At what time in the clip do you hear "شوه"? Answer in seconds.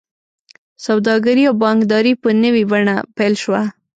3.43-3.61